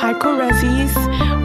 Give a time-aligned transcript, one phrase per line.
[0.00, 0.94] Hi, Corezis.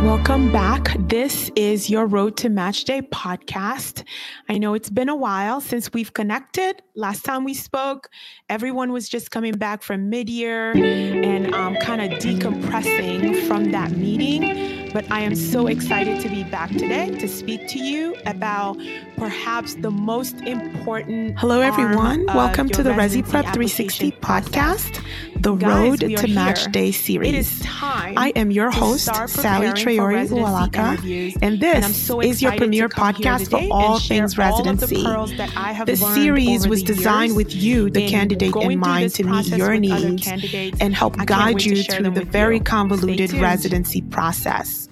[0.02, 0.96] Welcome back.
[0.98, 4.06] This is your Road to Match Day podcast.
[4.48, 6.82] I know it's been a while since we've connected.
[6.96, 8.10] Last time we spoke,
[8.48, 13.92] everyone was just coming back from mid year and um, kind of decompressing from that
[13.92, 18.78] meeting but I am so excited to be back today to speak to you about
[19.18, 21.38] perhaps the most important.
[21.38, 22.26] Hello, everyone.
[22.28, 25.04] Welcome to the Rezi Prep 360 podcast,
[25.42, 26.70] the Guys, Road to Match here.
[26.70, 27.28] Day series.
[27.28, 28.14] It is time.
[28.18, 33.50] I am your host, Saley Traore Uwalaka, and this and so is your premier podcast
[33.50, 35.06] for all things residency.
[35.06, 40.26] All the series was designed with you, the candidate, in mind to meet your needs
[40.80, 44.85] and help guide you through the very convoluted residency process.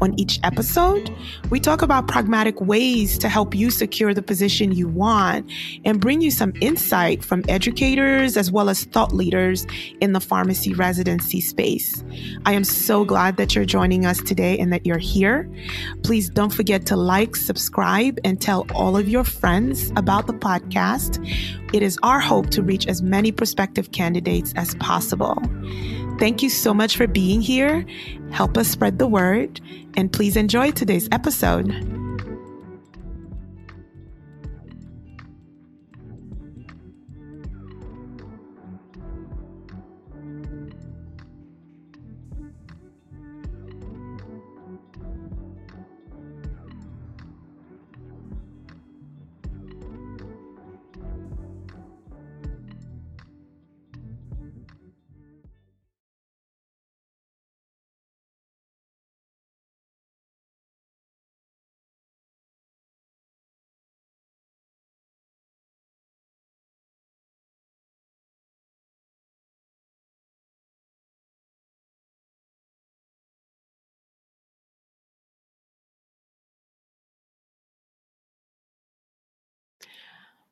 [0.00, 1.14] On each episode,
[1.50, 5.50] we talk about pragmatic ways to help you secure the position you want
[5.84, 9.66] and bring you some insight from educators as well as thought leaders
[10.00, 12.04] in the pharmacy residency space.
[12.44, 15.50] I am so glad that you're joining us today and that you're here.
[16.02, 21.24] Please don't forget to like, subscribe, and tell all of your friends about the podcast.
[21.72, 25.42] It is our hope to reach as many prospective candidates as possible.
[26.18, 27.84] Thank you so much for being here.
[28.30, 29.60] Help us spread the word,
[29.96, 32.05] and please enjoy today's episode.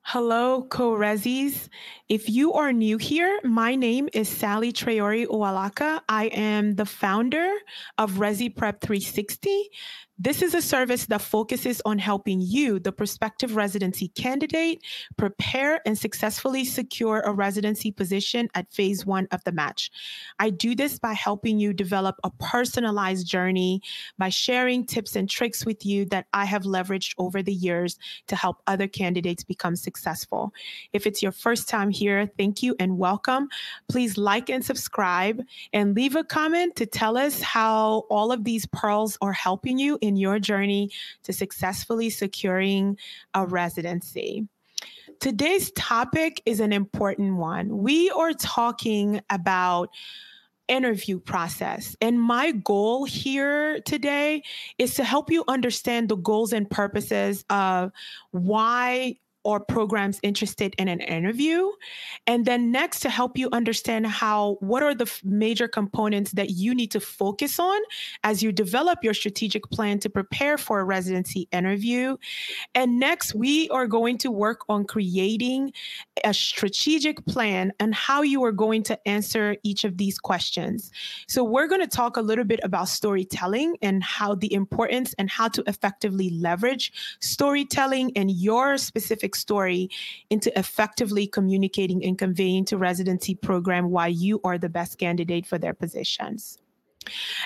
[0.06, 1.70] Hello, co-resis.
[2.10, 6.02] If you are new here, my name is Saley Traore Uwalaka.
[6.06, 7.50] I am the founder
[7.96, 9.70] of Rezi Prep 360.
[10.16, 14.80] This is a service that focuses on helping you, the prospective residency candidate,
[15.16, 19.90] prepare and successfully secure a residency position at phase one of the match.
[20.38, 23.82] I do this by helping you develop a personalized journey
[24.16, 27.98] by sharing tips and tricks with you that I have leveraged over the years
[28.28, 30.54] to help other candidates become successful.
[30.92, 33.48] If it's your first time here, thank you and welcome.
[33.88, 35.42] Please like and subscribe
[35.72, 39.98] and leave a comment to tell us how all of these pearls are helping you
[40.06, 40.90] in your journey
[41.24, 42.96] to successfully securing
[43.34, 44.46] a residency.
[45.20, 47.78] Today's topic is an important one.
[47.78, 49.90] We are talking about
[50.68, 51.94] interview process.
[52.00, 54.42] And my goal here today
[54.78, 57.92] is to help you understand the goals and purposes of
[58.30, 61.68] why or programs interested in an interview.
[62.26, 66.74] And then next to help you understand how, what are the major components that you
[66.74, 67.80] need to focus on
[68.22, 72.16] as you develop your strategic plan to prepare for a residency interview.
[72.74, 75.72] And next, we are going to work on creating
[76.24, 80.90] a strategic plan and how you are going to answer each of these questions.
[81.28, 85.28] So we're going to talk a little bit about storytelling and how the importance and
[85.28, 89.88] how to effectively leverage storytelling in your specific story
[90.30, 95.58] into effectively communicating and conveying to residency program why you are the best candidate for
[95.58, 96.58] their positions.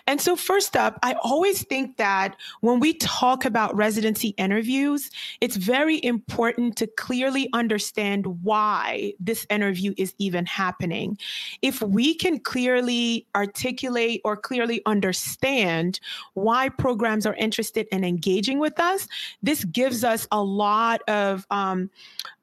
[0.07, 5.11] And so, first up, I always think that when we talk about residency interviews,
[5.41, 11.19] it's very important to clearly understand why this interview is even happening.
[11.63, 16.01] If we can clearly articulate or clearly understand
[16.35, 19.09] why programs are interested in engaging with us,
[19.43, 21.91] this gives us a lot of um,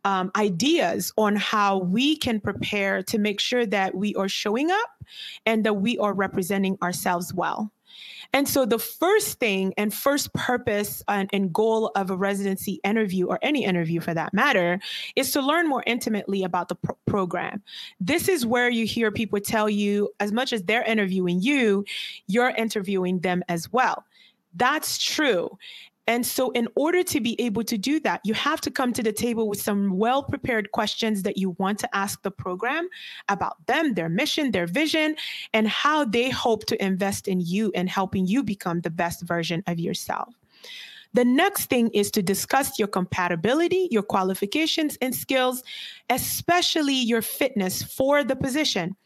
[0.05, 5.03] um, ideas on how we can prepare to make sure that we are showing up
[5.45, 7.71] and that we are representing ourselves well.
[8.33, 13.27] And so, the first thing and first purpose and, and, goal of a residency interview,
[13.27, 14.79] or any interview for that matter,
[15.15, 17.63] is to learn more intimately about the pro- program.
[17.99, 21.85] This is where you hear people tell you, as much as they're interviewing you,
[22.27, 24.03] you're interviewing them as well.
[24.53, 25.57] That's true.
[26.07, 29.01] And so, in order to be able to do that, you have to come to
[29.01, 32.87] the table with some well prepared questions that you want to ask the program
[33.27, 35.15] about them, their mission, their vision,
[35.53, 39.63] and how they hope to invest in you and helping you become the best version
[39.65, 40.33] of yourself.
[41.13, 45.63] The next thing is to discuss your compatibility, your qualifications and skills,
[46.09, 48.97] especially your fitness for the position.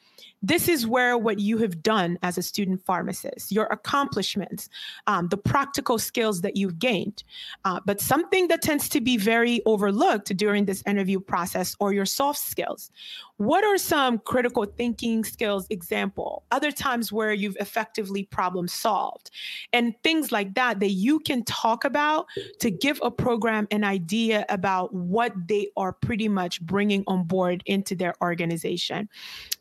[0.42, 4.70] This is where what you have done as a student pharmacist, your accomplishments,
[5.08, 7.24] um, the practical skills that you've gained.
[7.66, 12.06] Uh, but something that tends to be very overlooked during this interview process or your
[12.06, 12.92] soft skills.
[13.38, 16.44] What are some critical thinking skills example?
[16.52, 19.32] Other times where you've effectively problem solved
[19.72, 22.26] and things like that that you can talk about
[22.60, 27.64] to give a program an idea about what they are pretty much bringing on board
[27.66, 29.08] into their organization.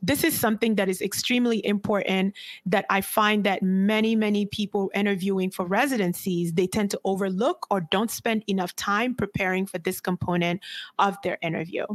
[0.02, 2.34] This is something that is extremely important
[2.66, 7.80] that I find that many many people interviewing for residencies they tend to overlook or
[7.90, 10.60] don't spend enough time preparing for this component
[10.98, 11.86] of their interview.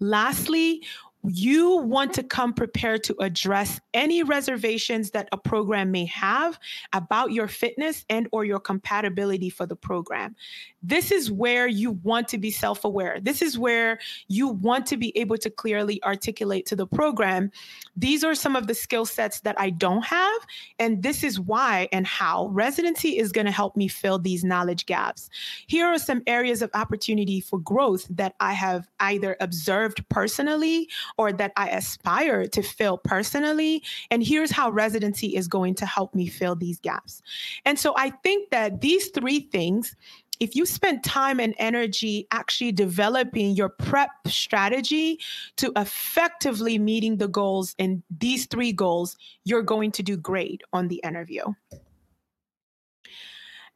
[0.00, 0.82] Lastly,
[1.26, 6.58] you want to come prepared to address any reservations that a program may have
[6.92, 10.36] about your fitness and or your compatibility for the program.
[10.82, 13.20] This is where you want to be self-aware.
[13.20, 13.98] This is where
[14.28, 17.50] you want to be able to clearly articulate to the program
[17.96, 20.46] these are some of the skill sets that i don't have
[20.78, 24.86] and this is why and how residency is going to help me fill these knowledge
[24.86, 25.28] gaps.
[25.66, 31.32] Here are some areas of opportunity for growth that i have either observed personally or
[31.32, 33.82] that I aspire to fill personally.
[34.10, 37.22] And here's how residency is going to help me fill these gaps.
[37.64, 39.94] And so I think that these three things
[40.40, 45.20] if you spend time and energy actually developing your prep strategy
[45.56, 50.88] to effectively meeting the goals in these three goals, you're going to do great on
[50.88, 51.44] the interview.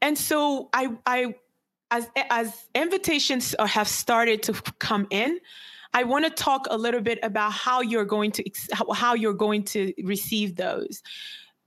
[0.01, 1.35] And so I, I,
[1.91, 5.39] as as invitations have started to come in,
[5.95, 8.45] I want to talk a little bit about how you're going to
[8.95, 11.03] how you're going to receive those.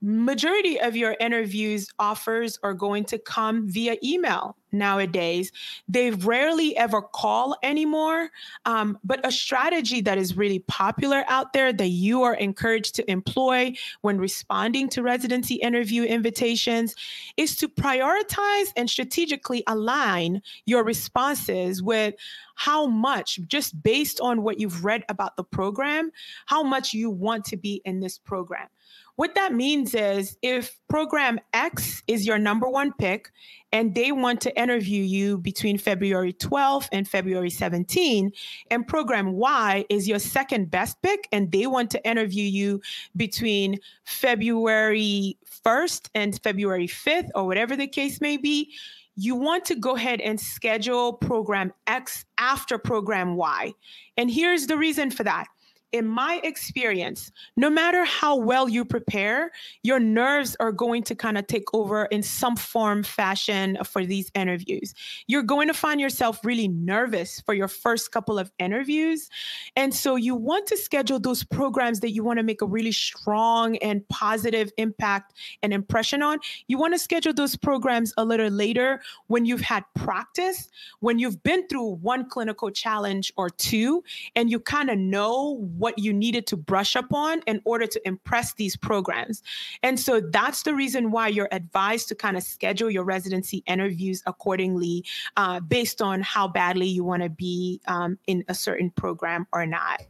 [0.04, 5.52] Majority of your interviews offers are going to come via email nowadays.
[5.86, 8.30] They rarely ever call anymore.
[8.64, 13.08] Um, but a strategy that is really popular out there that you are encouraged to
[13.08, 16.96] employ when responding to residency interview invitations
[17.36, 22.14] is to prioritize and strategically align your responses with
[22.56, 26.10] how much, just based on what you've read about the program,
[26.46, 28.68] how much you want to be in this program.
[29.16, 33.30] What that means is if program X is your number one pick
[33.70, 38.32] and they want to interview you between February 12th and February 17,
[38.70, 42.80] and program Y is your second best pick and they want to interview you
[43.14, 48.72] between February 1st and February 5th or whatever the case may be,
[49.14, 53.72] you want to go ahead and schedule program X after program Y.
[54.16, 55.48] And here's the reason for that
[55.92, 59.52] in my experience, no matter how well you prepare,
[59.82, 64.30] your nerves are going to kind of take over in some form, fashion for these
[64.34, 64.94] interviews.
[65.26, 69.28] You're going to find yourself really nervous for your first couple of interviews.
[69.76, 72.92] And so you want to schedule those programs that you want to make a really
[72.92, 76.38] strong and positive impact and impression on.
[76.68, 81.42] You want to schedule those programs a little later when you've had practice, when you've
[81.42, 84.02] been through one clinical challenge or two,
[84.34, 88.00] and you kind of know what you needed to brush up on in order to
[88.06, 89.42] impress these programs.
[89.82, 94.22] And so that's the reason why you're advised to kind of schedule your residency interviews
[94.26, 95.04] accordingly
[95.36, 99.66] uh, based on how badly you want to be um, in a certain program or
[99.66, 100.02] not.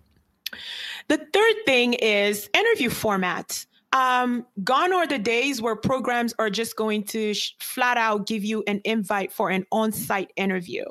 [1.09, 3.65] The third thing is interview formats.
[3.95, 8.43] Um, gone are the days where programs are just going to sh- flat out give
[8.43, 10.85] you an invite for an on-site interview.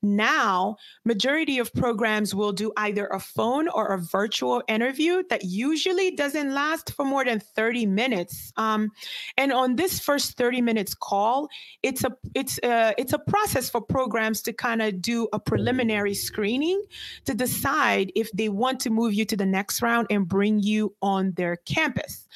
[0.00, 6.12] Now, majority of programs will do either a phone or a virtual interview that usually
[6.12, 8.52] doesn't last for more than 30 minutes.
[8.56, 8.90] Um,
[9.36, 11.48] and on this first 30 minutes call,
[11.82, 16.14] it's a it's a, it's a process for programs to kind of do a preliminary
[16.14, 16.80] screening
[17.24, 20.94] to decide if they want to move you to the next round and bring you
[21.02, 22.28] on their campus.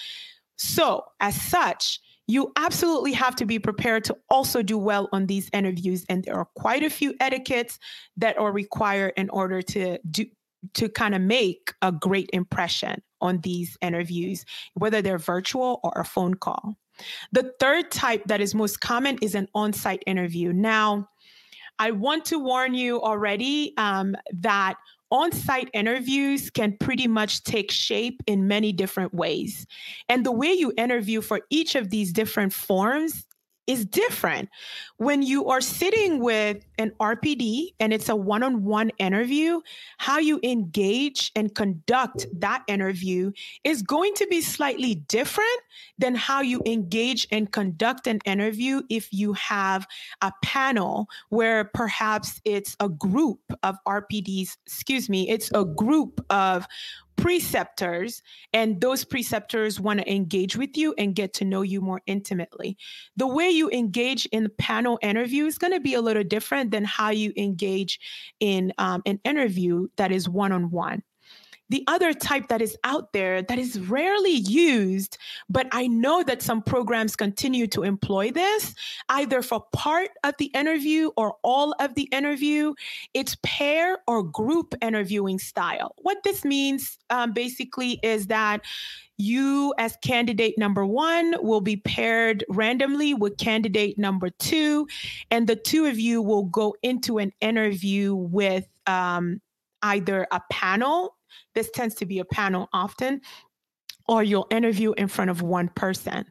[0.56, 5.50] So, as such, you absolutely have to be prepared to also do well on these
[5.52, 6.04] interviews.
[6.08, 7.78] And there are quite a few etiquettes
[8.16, 10.26] that are required in order to do
[10.74, 16.04] to kind of make a great impression on these interviews, whether they're virtual or a
[16.04, 16.76] phone call.
[17.32, 20.52] The third type that is most common is an on site interview.
[20.52, 21.08] Now,
[21.78, 24.76] I want to warn you already um, that
[25.12, 29.66] on site interviews can pretty much take shape in many different ways.
[30.08, 33.26] And the way you interview for each of these different forms
[33.66, 34.48] is different.
[34.96, 39.60] When you are sitting with an RPD and it's a one on one interview,
[39.98, 43.32] how you engage and conduct that interview
[43.64, 45.60] is going to be slightly different
[45.98, 49.86] than how you engage and conduct an interview if you have
[50.22, 56.66] a panel where perhaps it's a group of RPDs, excuse me, it's a group of
[57.16, 62.00] preceptors and those preceptors want to engage with you and get to know you more
[62.06, 62.76] intimately.
[63.16, 66.84] The way you engage in panel interview is going to be a little different than
[66.84, 68.00] how you engage
[68.40, 71.02] in um, an interview that is one on one.
[71.72, 75.16] The other type that is out there that is rarely used,
[75.48, 78.74] but I know that some programs continue to employ this
[79.08, 82.74] either for part of the interview or all of the interview.
[83.14, 85.94] It's pair or group interviewing style.
[85.96, 88.60] What this means um, basically is that
[89.16, 94.86] you as candidate number one will be paired randomly with candidate number two
[95.30, 99.40] and the two of you will go into an interview with um,
[99.82, 101.14] either a panel
[101.54, 103.20] this tends to be a panel often
[104.08, 106.24] or you'll interview in front of one person.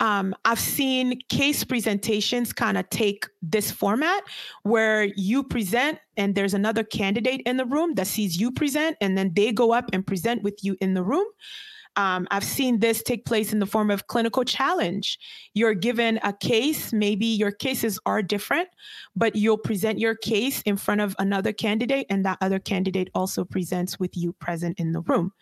[0.00, 4.22] Um, I've seen case presentations kind of take this format
[4.62, 9.16] where you present and there's another candidate in the room that sees you present, and
[9.16, 11.26] then they go up and present with you in the room.
[11.96, 15.18] Um, I've seen this take place in the form of clinical challenge.
[15.54, 18.68] You're given a case, maybe your cases are different,
[19.14, 23.44] but you'll present your case in front of another candidate, and that other candidate also
[23.44, 25.32] presents with you present in the room.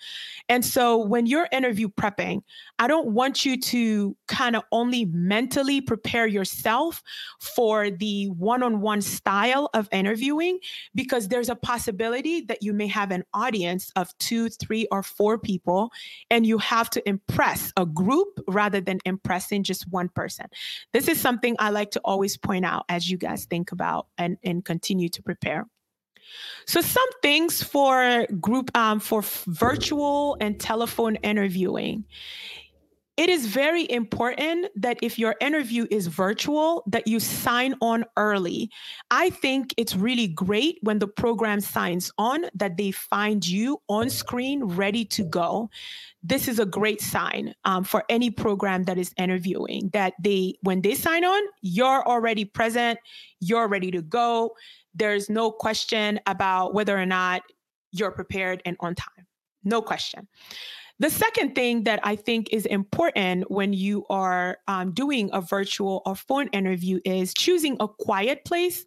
[0.48, 2.42] And so when you're interview prepping,
[2.78, 7.02] I don't want you to kind of only mentally prepare yourself
[7.40, 10.60] for the one on one style of interviewing,
[10.94, 15.38] because there's a possibility that you may have an audience of two, three, or four
[15.38, 15.90] people.
[16.30, 20.44] And and you have to impress a group rather than impressing just one person.
[20.92, 24.36] This is something I like to always point out as you guys think about and,
[24.44, 25.66] and continue to prepare.
[26.66, 32.04] So some things for group um, for virtual and telephone interviewing
[33.16, 38.70] it is very important that if your interview is virtual that you sign on early.
[39.10, 44.10] I think it's really great when the program signs on that they find you on
[44.10, 45.70] screen ready to go.
[46.24, 50.80] This is a great sign um, for any program that is interviewing that they when
[50.82, 52.98] they sign on you're already present
[53.40, 54.56] you're ready to go.
[54.94, 57.42] There's no question about whether or not
[57.92, 59.26] you're prepared and on time.
[59.62, 60.28] No question
[61.00, 66.02] the second thing that I think is important when you are um, doing a virtual
[66.06, 68.84] or phone interview is choosing a quiet place.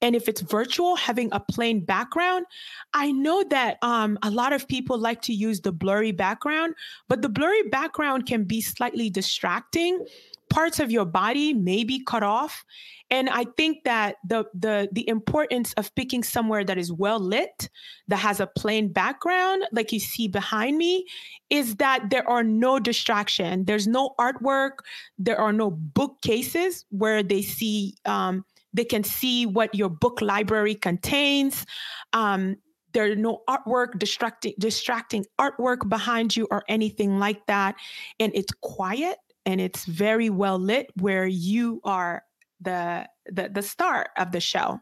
[0.00, 2.46] And if it's virtual, having a plain background.
[2.94, 6.74] I know that um, a lot of people like to use the blurry background,
[7.08, 10.04] but the blurry background can be slightly distracting
[10.50, 12.64] parts of your body may be cut off.
[13.10, 17.70] And i think that the the the importance of picking somewhere that is well lit
[18.06, 21.06] that has a plain background like you see behind me
[21.50, 23.64] is that there are no distraction.
[23.64, 24.80] There's no artwork.
[25.18, 30.74] There are no bookcases where they see um, they can see what your book library
[30.74, 31.64] contains.
[32.12, 32.56] Um,
[32.92, 37.76] there are no artwork distracting distracting artwork behind you or anything like that.
[38.20, 42.22] And it's quiet and it's very well lit where you are
[42.60, 44.78] the the, the star of the show.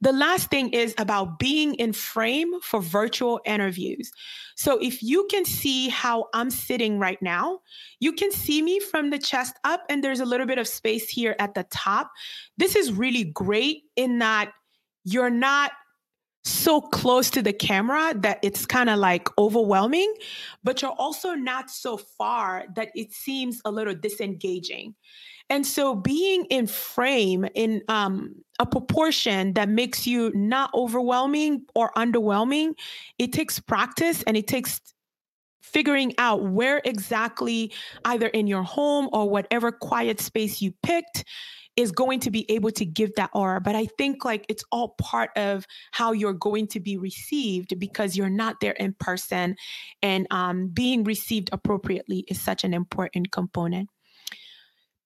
[0.00, 4.10] The last thing is about being in frame for virtual interviews.
[4.54, 7.60] So if you can see how I'm sitting right now,
[7.98, 11.08] you can see me from the chest up, and there's a little bit of space
[11.10, 12.10] here at the top.
[12.56, 14.52] This is really great in that
[15.04, 15.72] you're not
[16.42, 20.12] so close to the camera that it's kind of like overwhelming,
[20.64, 24.94] but you're also not so far that it seems a little disengaging.
[25.50, 31.90] And so being in frame in um, a proportion that makes you not overwhelming or
[31.96, 32.74] underwhelming,
[33.18, 34.80] it takes practice and it takes
[35.60, 37.72] figuring out where exactly,
[38.04, 41.24] either in your home or whatever quiet space you picked,
[41.80, 43.60] is going to be able to give that aura.
[43.60, 48.16] But I think like it's all part of how you're going to be received because
[48.16, 49.56] you're not there in person.
[50.02, 53.88] And um, being received appropriately is such an important component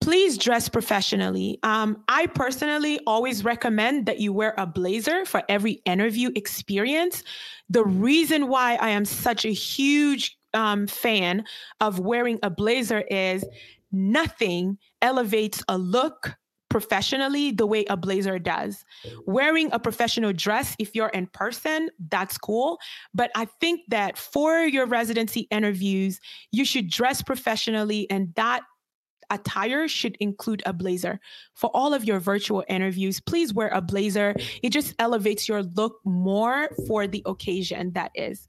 [0.00, 1.58] please dress professionally.
[1.62, 7.24] Um, I personally always recommend that you wear a blazer for every interview experience.
[7.70, 11.44] The reason why I am such a huge um, fan
[11.80, 13.46] of wearing a blazer is
[13.92, 16.36] nothing elevates a look
[16.74, 18.84] professionally the way a blazer does.
[19.26, 22.80] Wearing a professional dress, if you're in person, that's cool.
[23.14, 26.18] But I think that for your residency interviews,
[26.50, 28.62] you should dress professionally, and that
[29.30, 31.20] attire should include a blazer.
[31.54, 34.34] For all of your virtual interviews, please wear a blazer.
[34.64, 38.48] It just elevates your look more for the occasion that is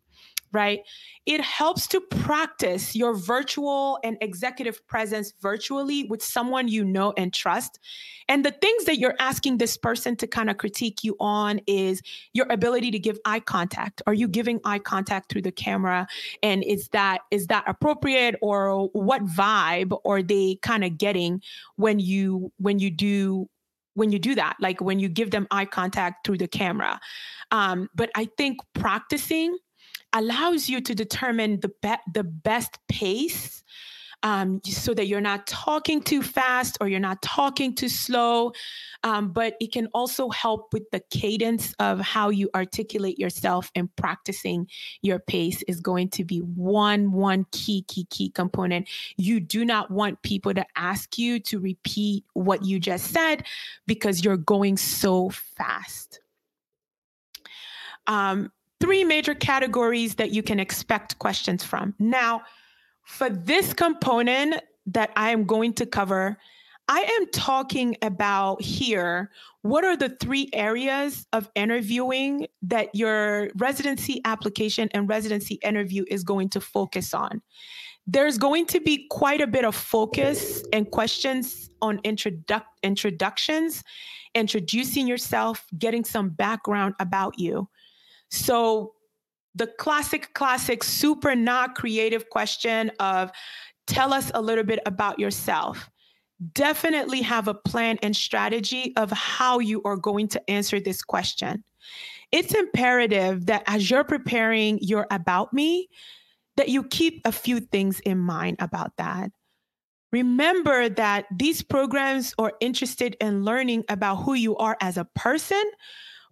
[0.56, 0.80] right?
[1.26, 7.34] It helps to practice your virtual and executive presence virtually with someone you know and
[7.34, 7.78] trust.
[8.30, 12.02] And the things that you're asking this person to kind of critique you on is
[12.34, 14.02] your ability to give eye contact.
[14.08, 16.08] Are you giving eye contact through the camera?
[16.42, 21.42] And is that is that appropriate or what vibe are they kind of getting
[21.76, 23.50] when you when you do
[23.96, 27.00] when you do that like when you give them eye contact through the camera
[27.52, 29.58] um, but i think practicing
[30.16, 33.64] allows you to determine the, be- the best pace
[34.24, 38.54] um, so that you're not talking too fast or you're not talking too slow.
[39.04, 43.96] Um, but it can also help with the cadence of how you articulate yourself and
[43.98, 44.68] practicing
[45.04, 48.90] your pace is going to be one one key key key component.
[49.16, 53.46] You do not want people to ask you to repeat what you just said
[53.86, 56.20] because you're going so fast.
[58.08, 61.94] Um, three major categories that you can expect questions from.
[62.00, 62.42] Now,
[63.04, 66.38] for this component that I am going to cover,
[66.88, 74.22] I am talking about here what are the three areas of interviewing that your residency
[74.24, 77.42] application and residency interview is going to focus on.
[78.06, 83.84] There's going to be quite a bit of focus and questions on introdu- introductions,
[84.36, 87.68] introducing yourself, getting some background about you.
[88.30, 88.94] So
[89.56, 93.32] the classic, classic, super not creative question of
[93.88, 95.90] tell us a little bit about yourself.
[96.54, 101.64] Definitely have a plan and strategy of how you are going to answer this question.
[102.32, 105.88] It's imperative that as you're preparing your about me,
[106.58, 109.32] that you keep a few things in mind about that.
[110.12, 115.64] Remember that these programs are interested in learning about who you are as a person,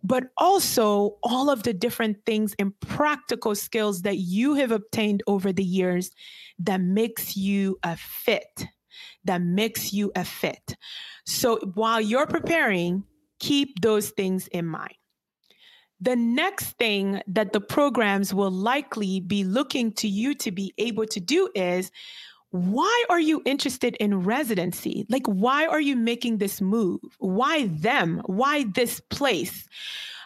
[0.04, 5.54] but also all of the different things and practical skills that you have obtained over
[5.54, 6.12] the years
[6.60, 8.66] that makes you a fit,
[9.24, 10.76] that makes you a fit.
[11.26, 13.06] So while you're preparing,
[13.40, 14.96] keep those things in mind.
[16.02, 21.06] The next thing that the programs will likely be looking to you to be able
[21.06, 21.92] to do is
[22.54, 25.08] why are you interested in residency?
[25.10, 27.00] Like, why are you making this move?
[27.18, 28.22] Why them?
[28.28, 29.68] Why this place?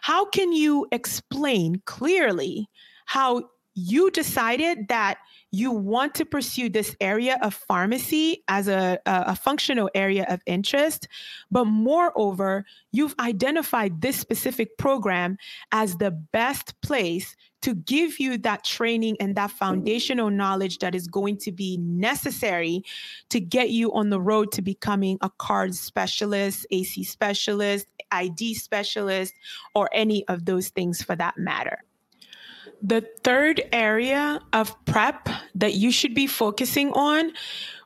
[0.02, 2.68] How can you explain clearly
[3.06, 3.44] how
[3.76, 5.20] you decided that
[5.52, 11.08] you want to pursue this area of pharmacy as a, a, functional area of interest,
[11.50, 15.38] but moreover, you've identified this specific program
[15.72, 21.08] as the best place to give you that training and that foundational knowledge that is
[21.08, 22.84] going to be necessary
[23.30, 29.34] to get you on the road to becoming a card specialist, AC specialist, ID specialist,
[29.76, 31.84] or any of those things for that matter.
[32.82, 37.34] The third area of prep that you should be focusing on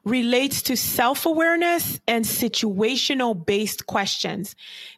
[0.03, 4.55] relates to self awareness and situational based questions.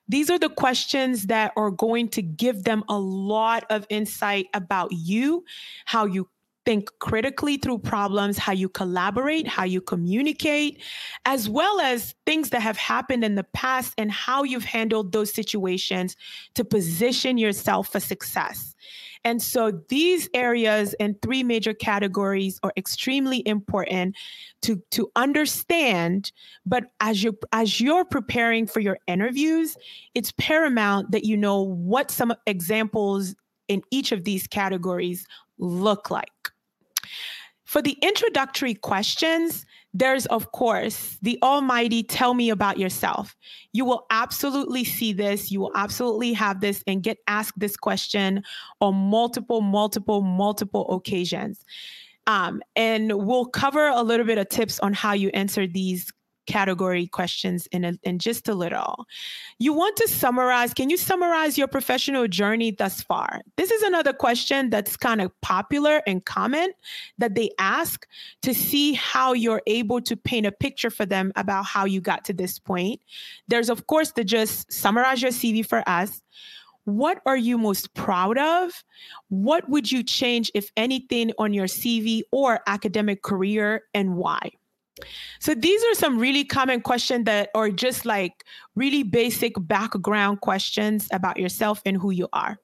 [0.07, 4.91] These are the questions that are going to give them a lot of insight about
[4.91, 5.45] you,
[5.85, 6.27] how you
[6.65, 10.81] think critically through problems, how you collaborate, how you communicate,
[11.25, 15.33] as well as things that have happened in the past and how you've handled those
[15.33, 16.15] situations
[16.55, 18.72] to position yourself for success.
[19.25, 24.15] And so these areas and three major categories are extremely important
[24.63, 26.31] to, to understand.
[26.65, 29.77] But as you as you're preparing for your interviews,
[30.13, 33.35] it's paramount that you know what some examples
[33.67, 35.25] in each of these categories
[35.57, 36.29] look like.
[37.63, 43.35] For the introductory questions, there's, of course, the almighty tell me about yourself.
[43.73, 45.51] You will absolutely see this.
[45.51, 48.43] You will absolutely have this and get asked this question
[48.81, 51.63] on multiple, multiple, multiple occasions.
[52.25, 56.11] Um, and we'll cover a little bit of tips on how you answer these
[56.45, 59.05] category questions in, a, in just a little.
[59.59, 63.41] You want to summarize, can you summarize your professional journey thus far?
[63.57, 66.71] This is another question that's kind of popular and common
[67.17, 68.07] that they ask
[68.41, 72.25] to see how you're able to paint a picture for them about how you got
[72.25, 72.99] to this point.
[73.47, 76.21] There's, of course, the just summarize your CV for us.
[76.85, 78.83] What are you most proud of?
[79.29, 84.51] What would you change, if anything, on your CV or academic career and why?
[85.39, 91.07] So these are some really common questions that are just like really basic background questions
[91.11, 92.57] about yourself and who you are.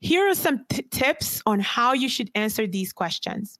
[0.00, 3.58] Here are some t- tips on how you should answer these questions.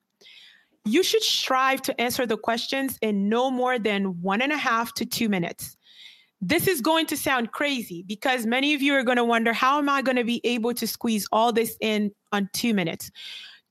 [0.85, 4.95] You should strive to answer the questions in no more than one and a half
[4.95, 5.77] to two minutes.
[6.41, 9.79] This is going to sound crazy because many of you are going to wonder how
[9.79, 13.11] am I going to be able to squeeze all this in on two minutes?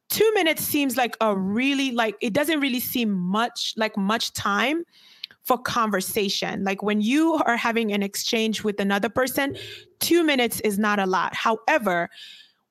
[0.09, 4.83] Two minutes seems like a really like it doesn't really seem much like much time
[5.43, 6.63] for conversation.
[6.63, 9.57] Like when you are having an exchange with another person,
[9.99, 11.33] two minutes is not a lot.
[11.33, 12.09] However,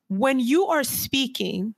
[0.07, 1.75] when you are speaking,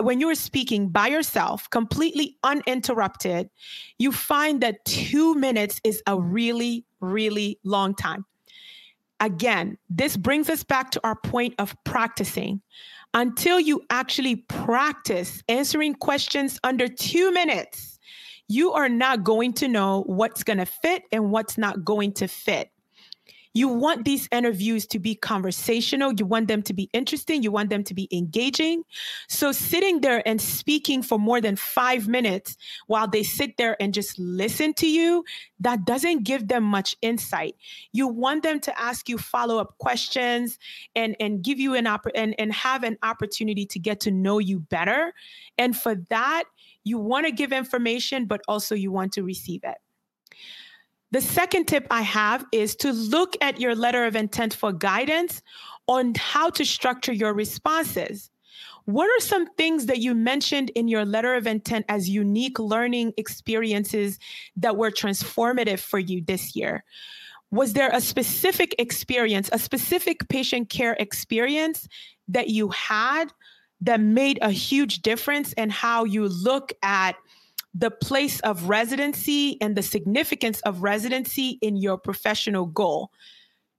[0.00, 3.50] when you are speaking by yourself, completely uninterrupted,
[3.98, 8.24] you find that two minutes is a really, really long time.
[9.20, 12.60] Again, this brings us back to our point of practicing.
[13.16, 17.98] Until you actually practice answering questions under two minutes,
[18.46, 22.28] you are not going to know what's going to fit and what's not going to
[22.28, 22.70] fit.
[23.56, 26.12] You want these interviews to be conversational.
[26.12, 27.42] You want them to be interesting.
[27.42, 28.82] You want them to be engaging.
[29.28, 33.94] So, sitting there and speaking for more than five minutes while they sit there and
[33.94, 35.24] just listen to you,
[35.60, 37.56] that doesn't give them much insight.
[37.92, 40.58] You want them to ask you follow up questions
[40.94, 44.38] and, and give you an opp- and, and have an opportunity to get to know
[44.38, 45.14] you better.
[45.56, 46.44] And for that,
[46.84, 49.78] you want to give information, but also you want to receive it.
[51.16, 55.40] The second tip I have is to look at your letter of intent for guidance
[55.86, 58.30] on how to structure your responses.
[58.84, 63.14] What are some things that you mentioned in your letter of intent as unique learning
[63.16, 64.18] experiences
[64.56, 66.84] that were transformative for you this year?
[67.50, 71.88] Was there a specific experience, a specific patient care experience
[72.28, 73.32] that you had
[73.80, 77.16] that made a huge difference in how you look at
[77.78, 83.10] the place of residency and the significance of residency in your professional goal.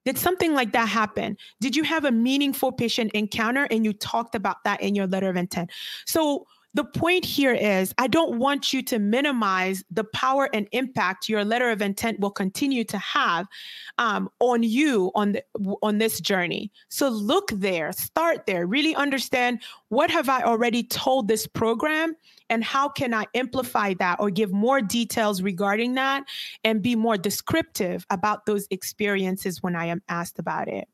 [0.05, 1.35] Did something like that happen?
[1.59, 5.29] Did you have a meaningful patient encounter and you talked about that in your letter
[5.29, 5.71] of intent?
[6.05, 6.45] So,
[6.77, 11.43] the point here is I don't want you to minimize the power and impact your
[11.43, 13.47] letter of intent will continue to have
[13.97, 15.43] um, on you on the,
[15.81, 16.71] on this journey.
[16.89, 22.15] So look there, start there, really understand what have I already told this program
[22.51, 26.25] and how can I amplify that or give more details regarding that
[26.63, 30.87] and be more descriptive about those experiences when I am asked about it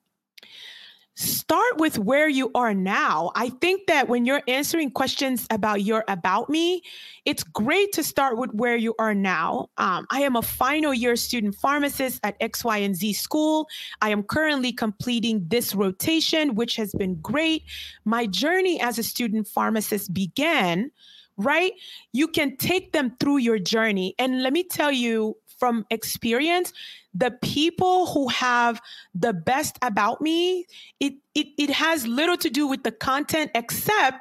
[1.16, 3.32] start with where you are now.
[3.36, 6.82] I think that when you're answering questions about your about me,
[7.26, 9.70] it's great to start with where you are now.
[9.78, 13.68] Um, I am a final year student pharmacist at X, Y, and Z school.
[14.02, 17.64] I am currently completing this rotation, which has been great.
[18.06, 20.92] My journey as a student pharmacist began
[21.38, 21.74] right?
[22.12, 24.14] You can take them through your journey.
[24.20, 26.74] And let me tell you from experience,
[27.14, 28.82] the people who have
[29.16, 30.66] the best about me,
[31.00, 34.18] it, it, it has little to do with the content except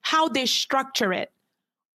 [0.00, 1.30] how they structure it.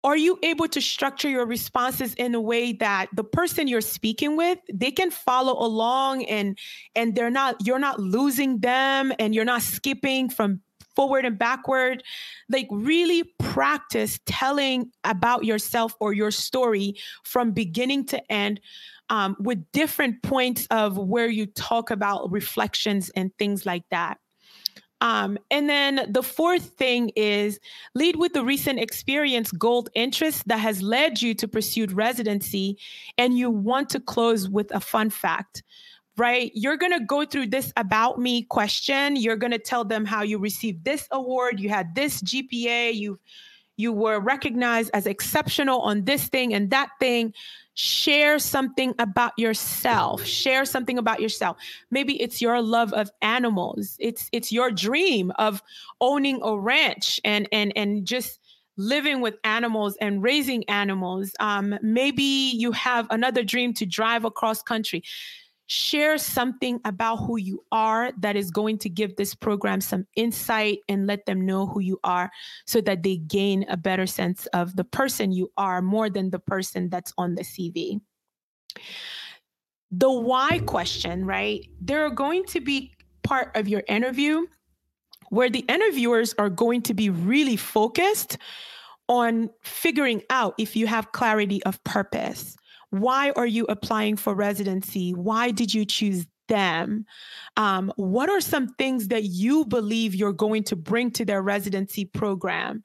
[0.04, 4.38] Are you able to structure your responses in a way that the person you're speaking
[4.38, 6.56] with, they can follow along and
[6.96, 10.62] and they're not you're not losing them and you're not skipping from
[10.96, 12.04] forward and backward.
[12.50, 18.60] Like, really practice telling about yourself or your story from beginning to end
[19.10, 24.18] um, with different points of where you talk about reflections and things like that.
[25.02, 27.60] Um, and then the fourth thing is
[27.94, 32.78] lead with the recent experience gold interest that has led you to pursue residency,
[33.18, 35.64] and you want to close with a fun fact
[36.18, 36.52] right?
[36.54, 39.16] You're going to go through this about me question.
[39.16, 43.20] You're going to tell them how you received this award, you had this GPA, you
[43.78, 47.34] you were recognized as exceptional on this thing and that thing.
[47.74, 50.24] Share something about yourself.
[50.24, 51.58] Share something about yourself.
[51.92, 53.98] Maybe it's your love of animals.
[54.00, 55.62] It's it's your dream of
[56.00, 58.40] owning a ranch and and and just
[58.78, 61.34] living with animals and raising animals.
[61.42, 65.04] Um, maybe you have another dream to drive across country
[65.68, 70.80] share something about who you are that is going to give this program some insight
[70.88, 72.30] and let them know who you are
[72.66, 76.40] so that they gain a better sense of the person you are more than the
[76.40, 78.00] person that's on the CV.
[79.92, 81.68] The why question, right?
[81.82, 84.46] There are going to be part of your interview
[85.30, 88.38] where the interviewers are going to be really focused
[89.10, 92.56] on figuring out if you have clarity of purpose
[93.02, 95.14] why are you applying for residency?
[95.14, 97.06] Why did you choose them?
[97.58, 102.06] Um, what are some things that you believe you're going to bring to their residency
[102.06, 102.84] program?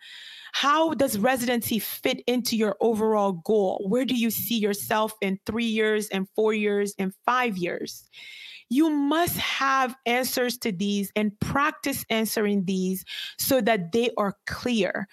[0.53, 3.85] How does residency fit into your overall goal?
[3.88, 8.09] Where do you see yourself in three years and four years and five years?
[8.68, 13.05] You must have answers to these and practice answering these
[13.37, 15.09] so that they are clear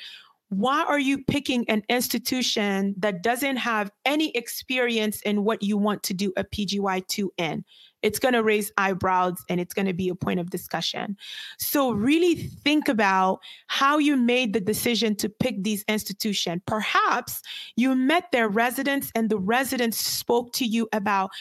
[0.50, 6.04] why are you picking an institution that doesn't have any experience in what you want
[6.04, 7.66] to do a PGY2 in?
[8.02, 11.18] It's going to raise eyebrows and it's going to be a point of discussion.
[11.58, 16.62] So, really think about how you made the decision to pick these institutions.
[16.66, 17.42] Perhaps
[17.76, 21.32] you met their residents and the residents spoke to you about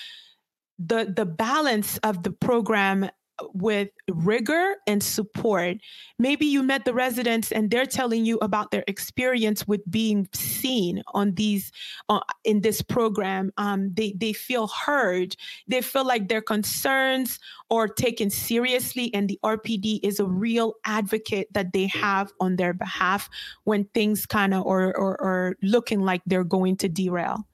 [0.78, 3.08] the the balance of the program
[3.52, 5.76] with rigor and support.
[6.18, 11.02] Maybe you met the residents and they're telling you about their experience with being seen
[11.14, 11.72] on these
[12.08, 13.52] uh, in this program.
[13.56, 15.36] Um, they they feel heard.
[15.68, 17.38] They feel like their concerns
[17.70, 22.72] are taken seriously, and the RPD is a real advocate that they have on their
[22.72, 23.28] behalf
[23.64, 27.46] when things kind of are, are, are looking like they're going to derail.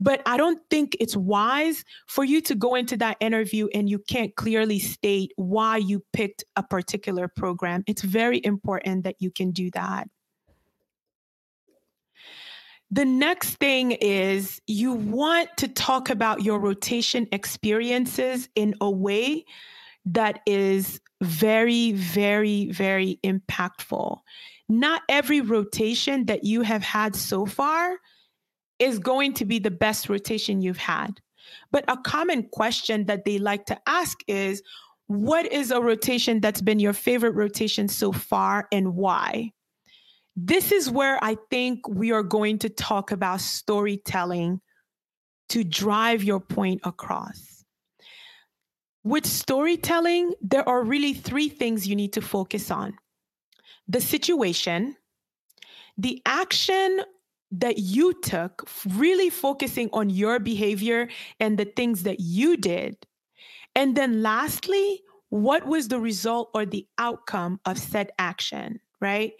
[0.00, 3.98] But I don't think it's wise for you to go into that interview and you
[3.98, 7.84] can't clearly state why you picked a particular program.
[7.86, 10.08] It's very important that you can do that.
[12.90, 19.44] The next thing is you want to talk about your rotation experiences in a way
[20.04, 24.18] that is very, very, very impactful.
[24.68, 27.98] Not every rotation that you have had so far
[28.78, 31.20] is going to be the best rotation you've had.
[31.70, 34.62] But a common question that they like to ask is
[35.06, 39.52] what is a rotation that's been your favorite rotation so far and why?
[40.34, 44.60] This is where I think we are going to talk about storytelling
[45.50, 47.64] to drive your point across.
[49.04, 52.94] With storytelling, there are really three things you need to focus on
[53.88, 54.96] the situation,
[55.96, 57.00] the action
[57.52, 61.08] that you took, really focusing on your behavior
[61.40, 62.96] and the things that you did.
[63.74, 69.32] And then lastly, what was the result or the outcome of said action, right?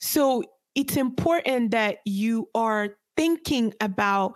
[0.00, 0.42] So
[0.74, 4.34] it's important that you are thinking about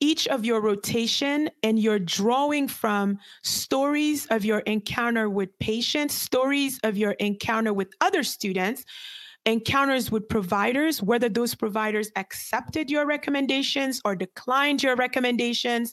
[0.00, 6.78] each of your rotation and you're drawing from stories of your encounter with patients, stories
[6.84, 8.84] of your encounter with other students
[9.46, 15.92] encounters with providers, whether those providers accepted your recommendations or declined your recommendations.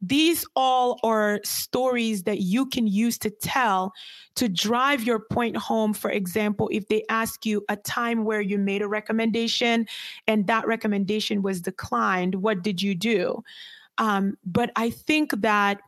[0.00, 3.92] These all are stories that you can use to tell
[4.36, 5.94] to drive your point home.
[5.94, 9.86] For example, if they ask you a time where you made a recommendation
[10.26, 13.42] and that recommendation was declined, what did you do?
[13.98, 15.80] Um, but I think that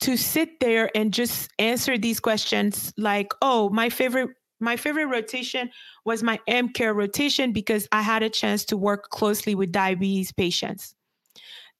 [0.00, 4.30] to sit there and just answer these questions like, oh, my favorite
[4.62, 5.70] my favorite rotation
[6.04, 10.32] was my M care rotation because I had a chance to work closely with diabetes
[10.32, 10.94] patients.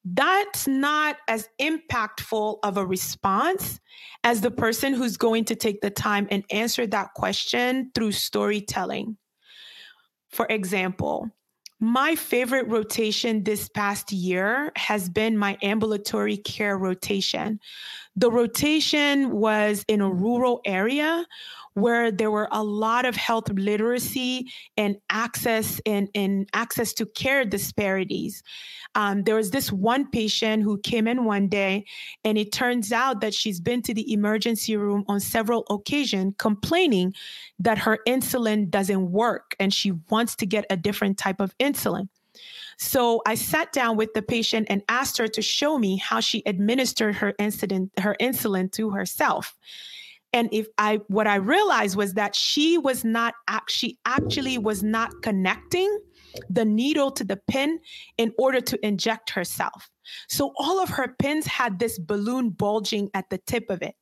[0.05, 3.79] That's not as impactful of a response
[4.25, 9.16] as the person who's going to take the time and answer that question through storytelling.
[10.31, 11.31] For example,
[11.79, 17.59] my favorite rotation this past year has been my ambulatory care rotation.
[18.14, 21.27] The rotation was in a rural area
[21.74, 27.44] where there were a lot of health literacy and access and, and access to care
[27.44, 28.42] disparities.
[28.94, 31.85] Um, there was this one patient who came in one day,
[32.24, 37.14] and it turns out that she's been to the emergency room on several occasions complaining
[37.58, 42.08] that her insulin doesn't work and she wants to get a different type of insulin.
[42.78, 46.42] So I sat down with the patient and asked her to show me how she
[46.46, 49.56] administered her incident, her insulin to herself.
[50.33, 53.35] And if I, what I realized was that she was not,
[53.68, 55.99] she actually was not connecting
[56.49, 57.79] the needle to the pin
[58.16, 59.90] in order to inject herself.
[60.29, 63.95] So all of her pins had this balloon bulging at the tip of it.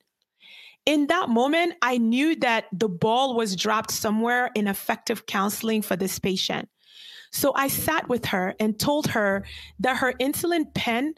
[0.86, 5.96] In that moment, I knew that the ball was dropped somewhere in effective counseling for
[5.96, 6.68] this patient.
[7.32, 9.44] So I sat with her and told her
[9.80, 11.14] that her insulin pen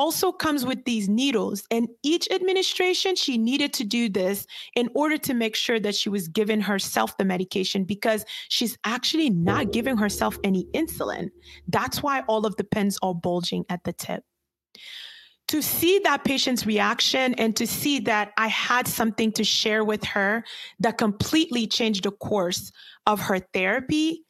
[0.00, 1.62] also comes with these needles.
[1.70, 6.08] And each administration, she needed to do this in order to make sure that she
[6.08, 11.28] was giving herself the medication because she's actually not giving herself any insulin.
[11.68, 14.24] That's why all of the pens are bulging at the tip.
[15.48, 20.02] To see that patient's reaction and to see that I had something to share with
[20.04, 20.44] her
[20.78, 22.72] that completely changed the course
[23.04, 24.24] of her therapy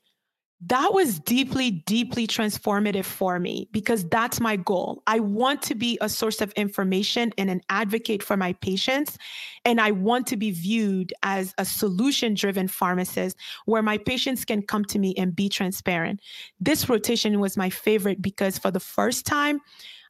[0.67, 5.03] that was deeply, deeply transformative for me because that's my goal.
[5.07, 9.17] I want to be a source of information and an advocate for my patients.
[9.65, 14.61] And I want to be viewed as a solution driven pharmacist where my patients can
[14.61, 16.21] come to me and be transparent.
[16.61, 19.61] This rotation was my favorite because for the first time,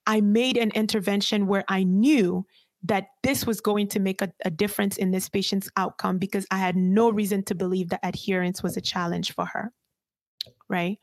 [0.07, 2.45] I made an intervention where I knew
[2.83, 6.57] that this was going to make a, a difference in this patient's outcome because I
[6.57, 9.71] had no reason to believe that adherence was a challenge for her.
[10.71, 10.99] Right?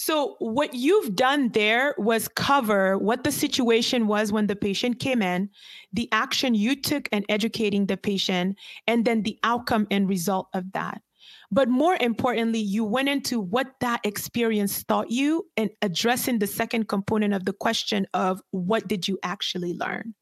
[0.00, 5.22] So, what you've done there was cover what the situation was when the patient came
[5.22, 5.50] in,
[5.92, 10.70] the action you took in educating the patient, and then the outcome and result of
[10.72, 11.02] that.
[11.50, 16.88] But more importantly, you went into what that experience taught you and addressing the second
[16.88, 20.14] component of the question of what did you actually learn?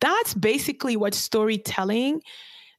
[0.00, 2.22] That's basically what storytelling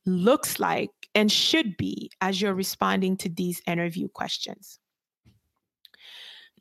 [0.05, 4.79] looks like and should be as you're responding to these interview questions.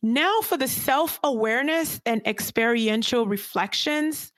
[0.02, 4.32] Now, for the self awareness and experiential reflections,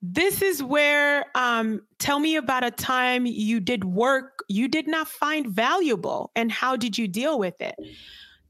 [0.00, 5.06] this is where um, tell me about a time you did work you did not
[5.06, 7.76] find valuable and how did you deal with it?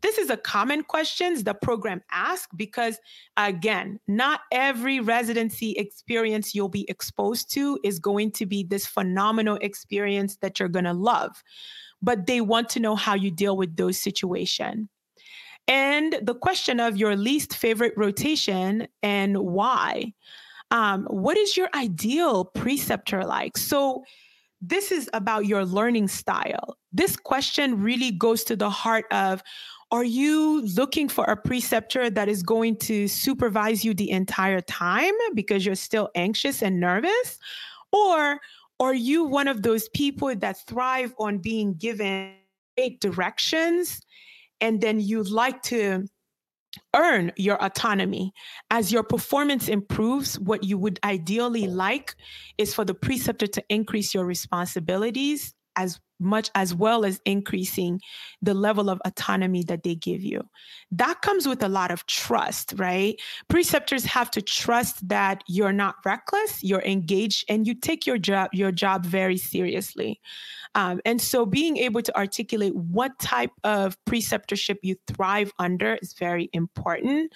[0.01, 2.99] This is a common questions the program asks because
[3.37, 9.59] again, not every residency experience you'll be exposed to is going to be this phenomenal
[9.61, 11.45] experience that you're going to love.
[12.01, 14.89] But they want to know how you deal with those situations.
[15.69, 20.13] And the question of your least favorite rotation and why.
[20.71, 23.57] Um, what is your ideal preceptor like?
[23.57, 24.05] So,
[24.65, 26.77] this is about your learning style.
[26.93, 29.43] This question really goes to the heart of
[29.91, 35.13] are you looking for a preceptor that is going to supervise you the entire time
[35.35, 37.39] because you're still anxious and nervous?
[37.93, 38.41] Or
[38.81, 42.33] are you one of those people that thrive on being given
[42.79, 44.01] eight directions
[44.63, 46.07] and then you like to
[46.97, 48.33] earn your autonomy.
[48.71, 52.15] As your performance improves, what you would ideally like
[52.57, 58.01] is for the preceptor to increase your responsibilities as much as well as increasing
[58.41, 60.41] the level of autonomy that they give you.
[60.91, 63.21] That comes with a lot of trust, right?
[63.49, 68.51] Preceptors have to trust that you're not reckless, you're engaged, and you take your job
[68.53, 70.21] your job very seriously.
[70.75, 76.15] Um, and so being able to articulate what type of preceptorship you thrive under is
[76.15, 77.33] very important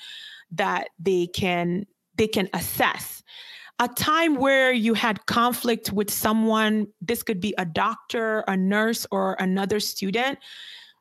[0.53, 3.22] that they can they can assess
[3.78, 9.06] a time where you had conflict with someone, this could be a doctor, a nurse,
[9.10, 10.38] or another student.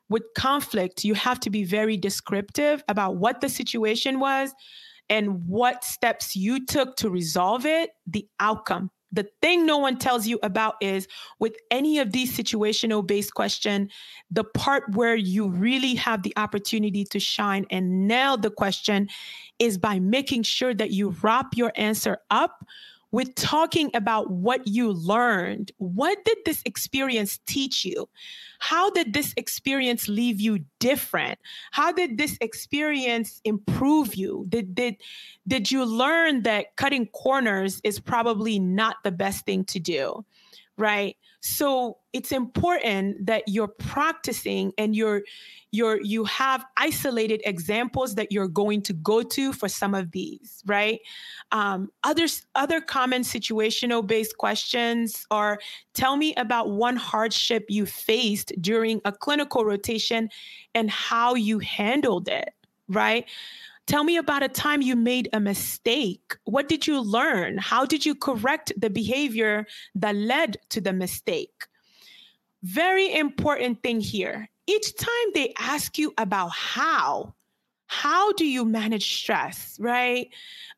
[0.08, 4.52] With conflict, you have to be very descriptive about what the situation was
[5.08, 10.26] and what steps you took to resolve it, the outcome the thing no one tells
[10.26, 11.06] you about is
[11.38, 13.88] with any of these situational based question
[14.30, 19.08] the part where you really have the opportunity to shine and nail the question
[19.58, 22.66] is by making sure that you wrap your answer up
[23.16, 25.72] with talking about what you learned.
[25.78, 28.10] What did this experience teach you?
[28.58, 31.38] How did this experience leave you different?
[31.70, 34.44] How did this experience improve you?
[34.50, 34.96] Did, did,
[35.48, 40.22] did you learn that cutting corners is probably not the best thing to do?
[40.78, 41.16] Right.
[41.40, 45.22] So it's important that you're practicing and you're
[45.72, 50.62] you're you have isolated examples that you're going to go to for some of these,
[50.66, 51.00] right?
[51.50, 55.58] Um, others other common situational based questions are
[55.94, 60.28] tell me about one hardship you faced during a clinical rotation
[60.74, 62.50] and how you handled it,
[62.88, 63.24] right?
[63.86, 66.36] Tell me about a time you made a mistake.
[66.44, 67.58] What did you learn?
[67.58, 71.66] How did you correct the behavior that led to the mistake?
[72.64, 74.48] Very important thing here.
[74.66, 77.34] Each time they ask you about how,
[77.86, 80.30] how do you manage stress, right?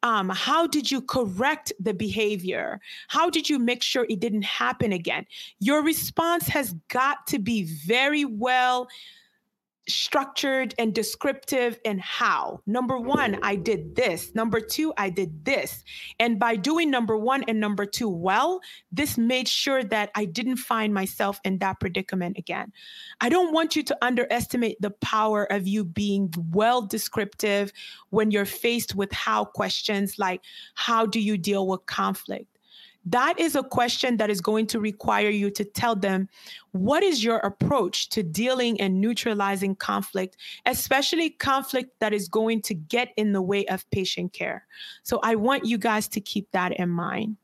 [0.02, 2.78] Um, how did you correct the behavior?
[3.08, 5.24] How did you make sure it didn't happen again?
[5.60, 8.88] Your response has got to be very well
[9.88, 12.60] structured and descriptive in how.
[12.66, 14.34] Number one, I did this.
[14.34, 15.82] Number two, I did this.
[16.18, 18.60] And by doing number one and number two well,
[18.92, 22.72] this made sure that I didn't find myself in that predicament again.
[23.20, 27.72] I don't want you to underestimate the power of you being well descriptive
[28.10, 30.42] when you're faced with how questions like,
[30.74, 32.57] how do you deal with conflict?
[33.12, 36.28] That is a question that is going to require you to tell them
[36.72, 42.74] what is your approach to dealing and neutralizing conflict, especially conflict that is going to
[42.74, 44.66] get in the way of patient care.
[45.02, 47.36] So I want you guys to keep that in mind.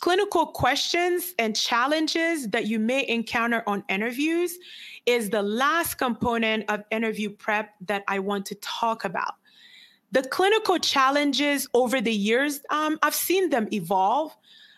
[0.00, 4.58] Clinical questions and challenges that you may encounter on interviews
[5.06, 9.34] is the last component of interview prep that I want to talk about
[10.14, 14.34] the clinical challenges over the years, um, I've seen them evolve.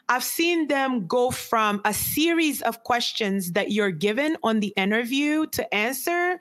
[0.09, 5.47] I've seen them go from a series of questions that you're given on the interview
[5.49, 6.39] to answer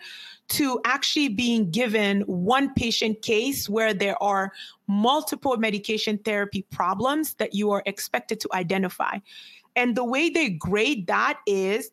[0.50, 4.54] to actually being given one patient case where there are
[4.88, 9.18] multiple medication therapy problems that you are expected to identify.
[9.76, 11.92] And the way they grade that is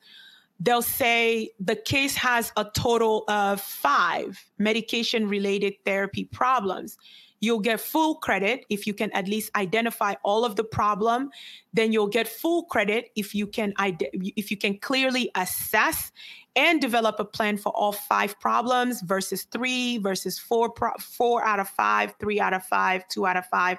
[0.63, 6.97] they'll say the case has a total of five medication related therapy problems.
[7.41, 11.31] You'll get full credit if you can at least identify all of the problem.
[11.73, 16.13] Then you'll get full credit if you can if you can clearly assess
[16.55, 21.69] and develop a plan for all five problems versus three versus four four out of
[21.69, 23.79] five, three out of five, two out of five,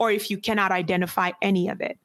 [0.00, 1.96] or if you cannot identify any of it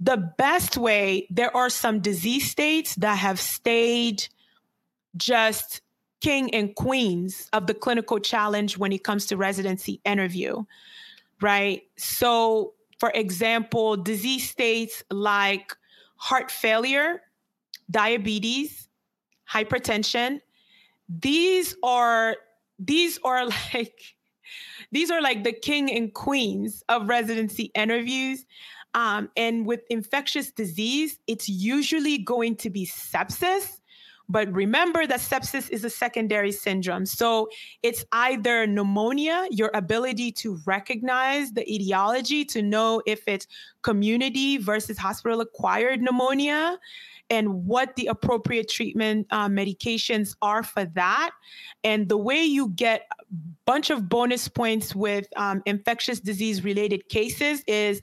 [0.00, 4.26] the best way, there are some disease states that have stayed
[5.16, 5.82] just
[6.22, 10.64] king and queens of the clinical challenge when it comes to residency interview,
[11.42, 11.82] right?
[11.96, 15.76] So, for example, disease states like
[16.16, 17.22] heart failure,
[17.90, 18.88] diabetes,
[19.50, 20.40] hypertension,
[21.08, 22.36] these are
[22.78, 24.14] these are like
[24.92, 28.46] these are like the king and queens of residency interviews
[28.94, 33.78] um, and with infectious disease, it's usually going to be sepsis.
[34.28, 37.04] But remember that sepsis is a secondary syndrome.
[37.04, 37.48] So
[37.82, 43.48] it's either pneumonia, your ability to recognize the etiology, to know if it's
[43.82, 46.78] community versus hospital acquired pneumonia,
[47.28, 51.30] and what the appropriate treatment uh, medications are for that.
[51.82, 53.24] And the way you get a
[53.64, 58.00] bunch of bonus points with um, infectious disease related cases is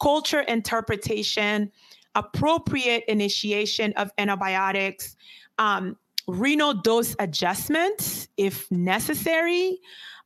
[0.00, 1.70] culture interpretation,
[2.14, 5.16] appropriate initiation of antibiotics,
[5.58, 9.78] um, renal dose adjustments if necessary,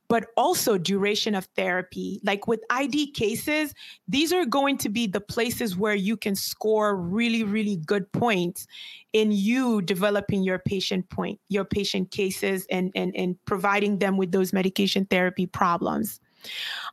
[0.09, 2.19] but also duration of therapy.
[2.23, 3.73] Like with ID cases,
[4.07, 8.65] these are going to be the places where you can score really, really good points
[9.13, 14.31] in you developing your patient point, your patient cases, and, and, and providing them with
[14.31, 16.19] those medication therapy problems.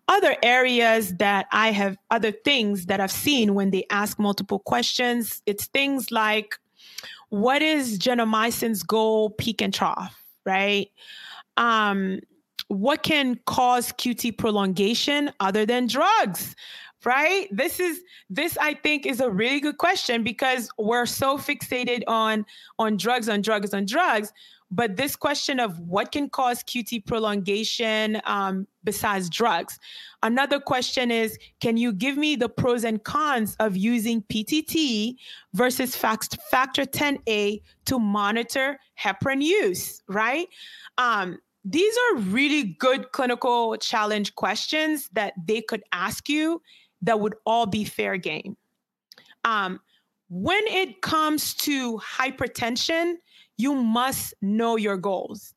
[0.09, 5.43] Other areas that I have, other things that I've seen when they ask multiple questions,
[5.47, 6.59] it's things like,
[7.31, 10.89] what is gentamicin's goal, peak and trough, right?
[11.57, 12.21] Um,
[12.69, 16.55] what can cause QT prolongation other than drugs?
[17.05, 22.03] right this is this i think is a really good question because we're so fixated
[22.09, 22.45] on
[22.79, 24.33] on drugs on drugs on drugs
[24.71, 29.79] but this question of what can cause QT prolongation um, besides drugs.
[30.23, 35.17] Another question is Can you give me the pros and cons of using PTT
[35.55, 40.49] versus factor 10A to monitor heparin use, right?
[40.99, 46.63] Um, these are really good clinical challenge questions that they could ask you
[47.03, 48.57] that would all be fair game.
[49.45, 49.81] Um,
[50.29, 53.15] when it comes to hypertension,
[53.57, 55.55] you must know your goals.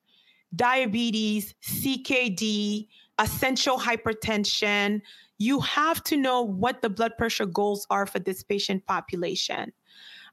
[0.56, 2.88] Diabetes, CKD,
[3.20, 5.02] essential hypertension.
[5.38, 9.72] You have to know what the blood pressure goals are for this patient population.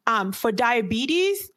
[0.06, 1.50] Um, for diabetes,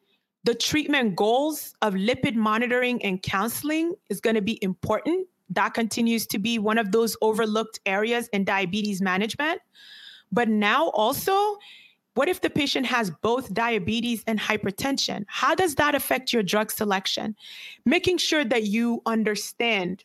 [0.44, 5.26] the treatment goals of lipid monitoring and counseling is going to be important.
[5.50, 9.60] That continues to be one of those overlooked areas in diabetes management.
[10.32, 11.58] But now also,
[12.20, 15.24] what if the patient has both diabetes and hypertension?
[15.26, 17.34] How does that affect your drug selection?
[17.86, 20.04] Making sure that you understand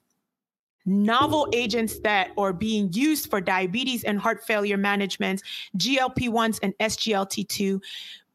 [0.85, 5.43] novel agents that are being used for diabetes and heart failure management,
[5.77, 7.81] GLP 1s and SGLT2.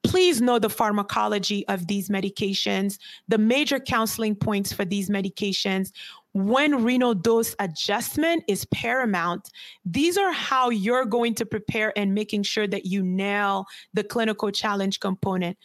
[0.03, 2.99] Please know the pharmacology of these medications,
[3.29, 5.93] the major counseling points for these medications,
[6.33, 9.51] when renal dose adjustment is paramount,
[9.85, 14.51] these are how you're going to prepare and making sure that you nail the clinical
[14.51, 15.59] challenge component.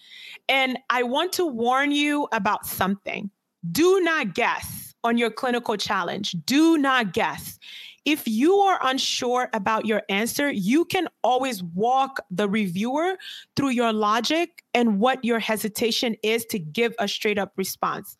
[0.49, 3.29] And I want to warn you about something.
[3.71, 6.35] Do not guess on your clinical challenge.
[6.45, 7.59] Do not guess.
[8.05, 13.17] If you are unsure about your answer, you can always walk the reviewer
[13.55, 18.15] through your logic and what your hesitation is to give a straight up response.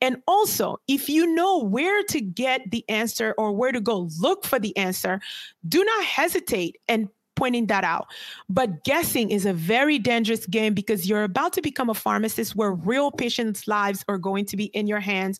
[0.00, 4.44] And also, if you know where to get the answer or where to go look
[4.44, 5.20] for the answer,
[5.68, 7.08] do not hesitate and
[7.38, 8.08] pointing that out.
[8.48, 12.72] But guessing is a very dangerous game because you're about to become a pharmacist where
[12.72, 15.38] real patients' lives are going to be in your hands.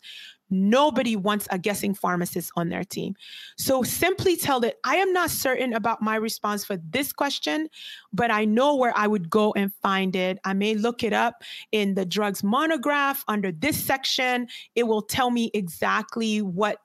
[0.49, 3.15] Nobody wants a guessing pharmacist on their team.
[3.57, 7.69] So simply tell it, I am not certain about my response for this question,
[8.13, 10.39] but I know where I would go and find it.
[10.43, 14.47] I may look it up in the drugs monograph under this section.
[14.75, 16.77] It will tell me exactly what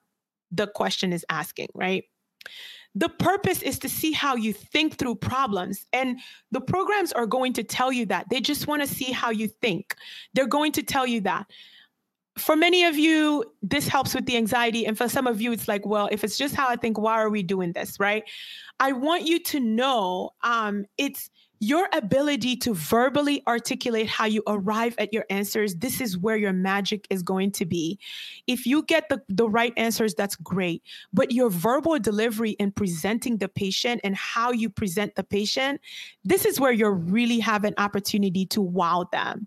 [0.50, 2.04] the question is asking, right?
[2.94, 5.84] The purpose is to see how you think through problems.
[5.92, 6.20] And
[6.52, 8.26] the programs are going to tell you that.
[8.30, 9.96] They just want to see how you think.
[10.34, 11.46] They're going to tell you that
[12.36, 14.86] for many of you, this helps with the anxiety.
[14.86, 17.14] And for some of you, it's like, well, if it's just how I think, why
[17.14, 18.00] are we doing this?
[18.00, 18.24] Right.
[18.80, 21.30] I want you to know um, it's
[21.60, 25.76] your ability to verbally articulate how you arrive at your answers.
[25.76, 27.98] This is where your magic is going to be.
[28.46, 30.82] If you get the, the right answers, that's great.
[31.12, 35.80] But your verbal delivery in presenting the patient and how you present the patient,
[36.24, 39.46] this is where you really have an opportunity to wow them.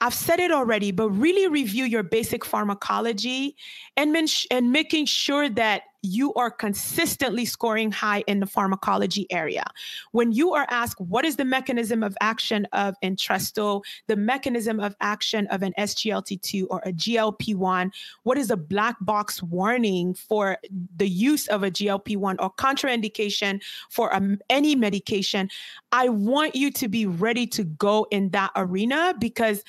[0.00, 3.56] I've said it already, but really review your basic pharmacology
[3.96, 9.64] and, men- and making sure that you are consistently scoring high in the pharmacology area.
[10.12, 14.94] When you are asked, what is the mechanism of action of Entresto, the mechanism of
[15.00, 17.92] action of an SGLT2 or a GLP 1,
[18.22, 20.58] what is a black box warning for
[20.96, 25.50] the use of a GLP 1 or contraindication for um, any medication?
[25.92, 29.64] I want you to be ready to go in that arena because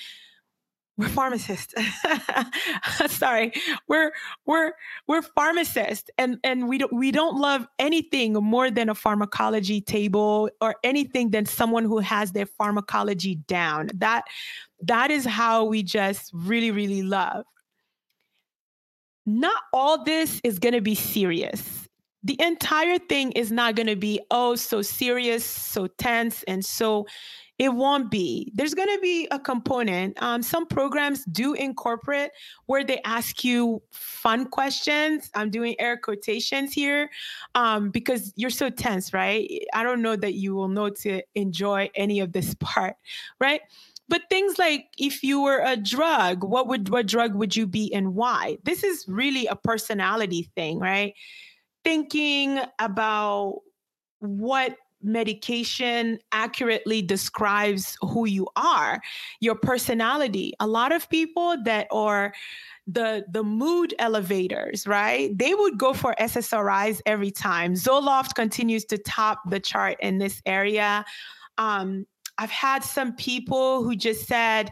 [0.97, 1.73] we're pharmacists.
[3.07, 3.53] Sorry,
[3.87, 4.11] we're
[4.45, 4.73] we're
[5.07, 10.49] we're pharmacists, and and we don't we don't love anything more than a pharmacology table
[10.59, 13.89] or anything than someone who has their pharmacology down.
[13.95, 14.25] That
[14.81, 17.45] that is how we just really really love.
[19.25, 21.87] Not all this is going to be serious.
[22.23, 27.07] The entire thing is not going to be oh so serious, so tense, and so
[27.61, 28.51] it won't be.
[28.55, 30.19] There's going to be a component.
[30.19, 32.31] Um, some programs do incorporate
[32.65, 35.29] where they ask you fun questions.
[35.35, 37.11] I'm doing air quotations here
[37.53, 39.47] um, because you're so tense, right?
[39.75, 42.95] I don't know that you will know to enjoy any of this part,
[43.39, 43.61] right?
[44.09, 47.93] But things like if you were a drug, what would what drug would you be
[47.93, 48.57] and why?
[48.63, 51.13] This is really a personality thing, right?
[51.83, 53.59] Thinking about
[54.17, 58.99] what medication accurately describes who you are,
[59.39, 60.53] your personality.
[60.59, 62.33] A lot of people that are
[62.87, 65.37] the the mood elevators, right?
[65.37, 67.73] They would go for SSRIs every time.
[67.73, 71.05] Zoloft continues to top the chart in this area.
[71.57, 72.05] Um,
[72.41, 74.71] I've had some people who just said,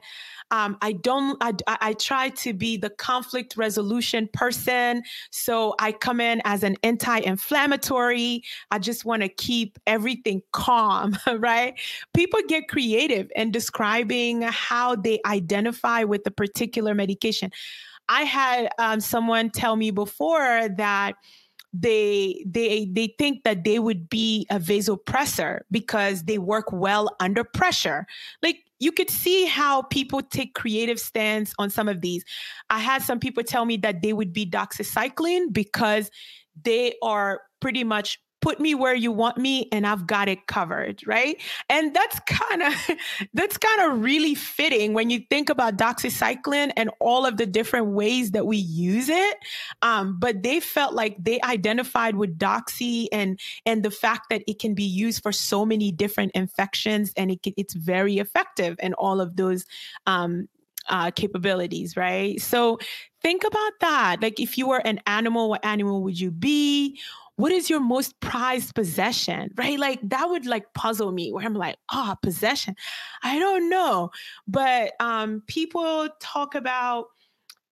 [0.49, 5.03] um, I don't, I, I try to be the conflict resolution person.
[5.29, 8.43] So I come in as an anti inflammatory.
[8.71, 11.75] I just want to keep everything calm, right?
[12.15, 17.51] People get creative in describing how they identify with a particular medication.
[18.07, 21.13] I had um, someone tell me before that
[21.73, 27.43] they they they think that they would be a vasopressor because they work well under
[27.43, 28.07] pressure.
[28.41, 32.23] Like you could see how people take creative stance on some of these.
[32.69, 36.09] I had some people tell me that they would be doxycycline because
[36.63, 41.05] they are pretty much put me where you want me and I've got it covered,
[41.05, 41.41] right?
[41.69, 42.73] And that's kind of
[43.33, 47.87] that's kind of really fitting when you think about doxycycline and all of the different
[47.87, 49.37] ways that we use it.
[49.81, 54.59] Um, but they felt like they identified with doxy and and the fact that it
[54.59, 59.19] can be used for so many different infections and it, it's very effective in all
[59.21, 59.65] of those
[60.05, 60.47] um,
[60.89, 62.41] uh, capabilities, right?
[62.41, 62.79] So
[63.21, 64.17] think about that.
[64.21, 66.99] Like if you were an animal, what animal would you be?
[67.39, 69.79] What is your most prized possession right?
[69.79, 72.75] Like that would like puzzle me where i'm like oh possession.
[73.23, 74.11] I don't know
[74.47, 77.05] but um people talk about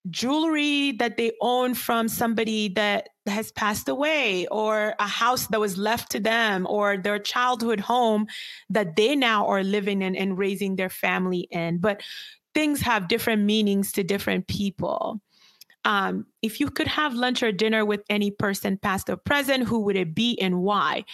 [0.09, 5.77] jewelry that they own from somebody that has passed away or a house that was
[5.77, 8.25] left to them or their childhood home
[8.69, 11.79] that they now are living in and raising their family in.
[11.79, 12.01] But
[12.53, 15.21] things have different meanings to different people
[15.87, 19.79] um, if you could have lunch or dinner with any person, past or present, who
[19.79, 21.05] would it be and why?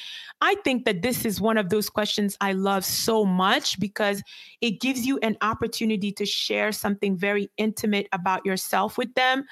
[0.41, 4.23] I think that this is one of those questions I love so much because
[4.61, 9.45] it gives you an opportunity to share something very intimate about yourself with them.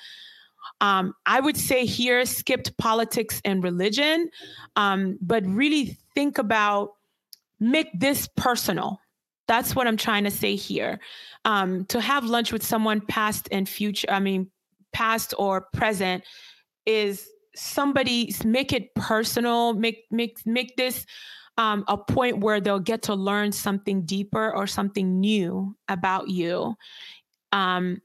[0.81, 4.27] Um, I would say here, skipped politics and religion,
[4.75, 6.93] um, but really think about
[7.59, 8.99] make this personal.
[9.47, 10.99] That's what I'm trying to say here.
[11.45, 14.49] Um, to have lunch with someone past and future, I mean,
[14.93, 16.23] past or present
[16.85, 21.05] is somebody make it personal make make make this
[21.57, 26.75] um, a point where they'll get to learn something deeper or something new about you.
[27.51, 28.01] Um,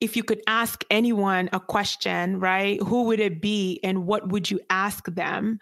[0.00, 4.50] if you could ask anyone a question right who would it be and what would
[4.50, 5.58] you ask them?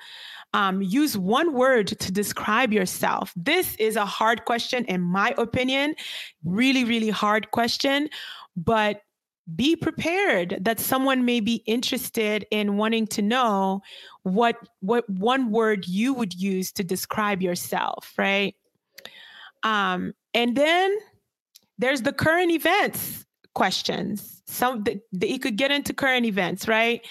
[0.53, 3.33] Um, use one word to describe yourself.
[3.35, 5.95] This is a hard question in my opinion
[6.45, 8.09] really really hard question
[8.57, 9.03] but
[9.55, 13.81] be prepared that someone may be interested in wanting to know
[14.25, 18.57] what what one word you would use to describe yourself right
[19.63, 20.97] um, and then
[21.79, 23.27] there's the current events
[23.57, 24.43] questions.
[24.47, 27.05] Some that it could get into current events, right?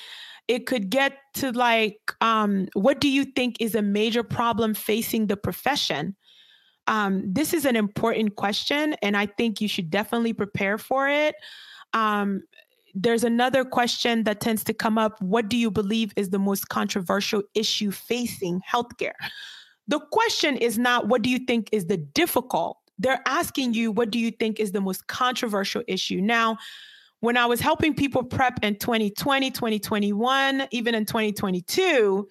[0.47, 5.25] It could get to like, um, what do you think is a major problem facing
[5.27, 6.15] the profession?
[6.87, 11.33] Um, this is an important question, and I think you should definitely prepare for it.
[11.95, 12.43] Um,
[12.93, 16.69] there's another question that tends to come up What do you believe is the most
[16.69, 19.13] controversial issue facing healthcare?
[19.87, 22.77] The question is not what do you think is the difficult?
[22.99, 26.21] They're asking you, what do you think is the most controversial issue?
[26.21, 26.57] Now,
[27.19, 32.27] when I was helping people prep in 2020, 2021, even in 2022,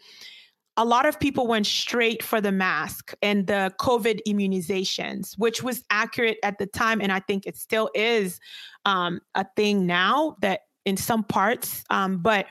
[0.77, 5.85] a lot of people went straight for the mask and the COVID immunizations, which was
[5.91, 7.01] accurate at the time.
[7.01, 8.41] And I think it still is
[8.85, 11.85] um, a thing now that in some parts.
[11.91, 12.47] Um, but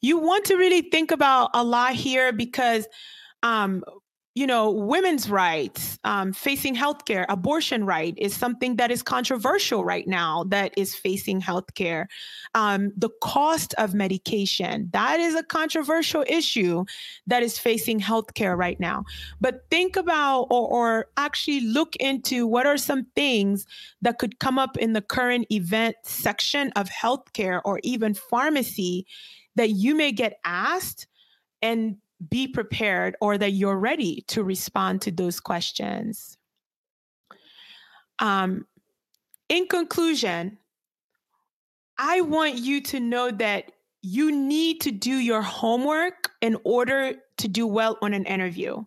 [0.00, 2.86] you want to really think about a lot here because
[3.42, 3.84] um,
[4.36, 10.06] you know, women's rights, um, facing healthcare, abortion right is something that is controversial right
[10.06, 12.04] now that is facing healthcare.
[12.54, 16.84] Um, the cost of medication, that is a controversial issue
[17.26, 19.04] that is facing healthcare right now.
[19.40, 23.64] But think about or, or actually look into what are some things
[24.02, 29.06] that could come up in the current event section of healthcare or even pharmacy
[29.54, 31.06] that you may get asked
[31.62, 31.96] and
[32.28, 36.38] be prepared or that you're ready to respond to those questions.
[38.18, 38.66] Um,
[39.48, 40.58] in conclusion,
[41.98, 47.48] I want you to know that you need to do your homework in order to
[47.48, 48.84] do well on an interview.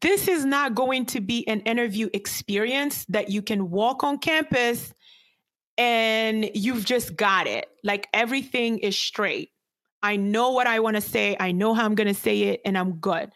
[0.00, 4.92] This is not going to be an interview experience that you can walk on campus
[5.78, 7.66] and you've just got it.
[7.82, 9.50] Like everything is straight.
[10.02, 11.36] I know what I want to say.
[11.38, 13.30] I know how I'm going to say it, and I'm good.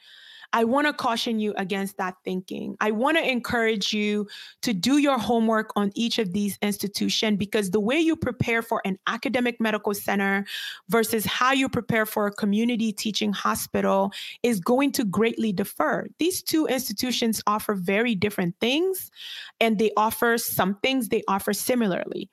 [0.55, 2.77] I want to caution you against that thinking.
[2.81, 4.29] I want to encourage you
[4.63, 8.81] to do your homework on each of these institutions because the way you prepare for
[8.85, 10.47] an academic medical center
[10.89, 14.13] versus how you prepare for a community teaching hospital
[14.45, 16.07] is going to greatly differ.
[16.21, 19.11] These two institutions offer very different things
[19.59, 22.31] and they offer some things they offer similarly.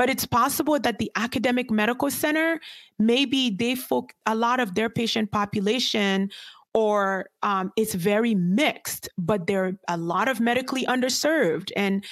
[0.00, 2.58] But it's possible that the academic medical center,
[2.98, 6.30] maybe they folk a lot of their patient population
[6.72, 11.70] or um, it's very mixed, but they're a lot of medically underserved.
[11.76, 12.02] And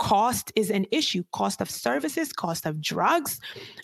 [0.00, 1.22] cost is an issue.
[1.32, 3.38] Cost of services cost of drugs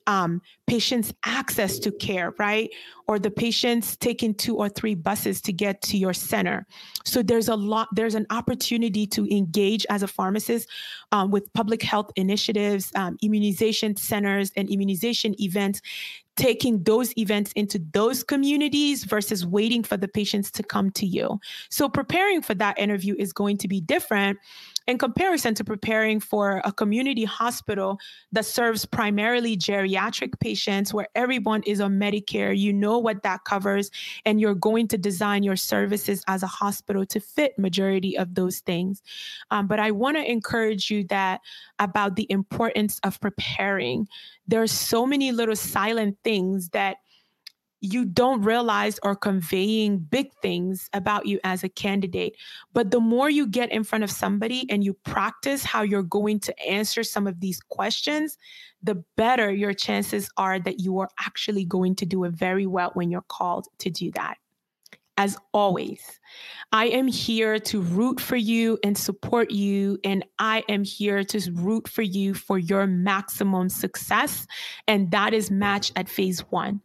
[0.06, 2.70] um, patients access to care right?
[3.06, 6.66] Or the patients taking two or three buses to get to your center.
[7.04, 10.68] So there's a lot there's an opportunity to engage as a pharmacist
[11.12, 15.82] um, with public health initiatives um, immunization centers and immunization events
[16.36, 21.40] taking those events into those communities versus waiting for the patients to come to you.
[21.70, 24.38] So preparing for that interview is going to be different
[24.86, 27.98] in comparison to preparing for a community hospital
[28.32, 33.90] that serves primarily geriatric patients where everyone is on Medicare, you know what that covers,
[34.24, 38.60] and you're going to design your services as a hospital to fit majority of those
[38.60, 39.02] things.
[39.50, 41.40] Um, but I want to encourage you that
[41.78, 44.08] about the importance of preparing.
[44.46, 46.98] There are so many little silent things that
[47.80, 52.36] you don't realize are conveying big things about you as a candidate.
[52.72, 56.40] But the more you get in front of somebody and you practice how you're going
[56.40, 58.38] to answer some of these questions,
[58.82, 62.90] the better your chances are that you are actually going to do it very well
[62.94, 64.36] when you're called to do that.
[65.18, 66.20] As always,
[66.72, 69.98] I am here to root for you and support you.
[70.04, 74.46] And I am here to root for you for your maximum success.
[74.86, 76.82] And that is match at phase one.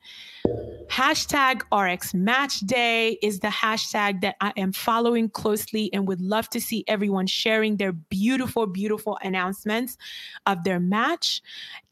[0.90, 6.50] Hashtag RX Match Day is the hashtag that I am following closely and would love
[6.50, 9.98] to see everyone sharing their beautiful, beautiful announcements
[10.46, 11.42] of their match.